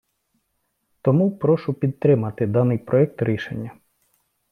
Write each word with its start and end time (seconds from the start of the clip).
Тому 1.01 1.37
прошу 1.37 1.73
підтримати 1.73 2.47
даний 2.47 2.77
проект 2.77 3.21
рішення. 3.21 3.71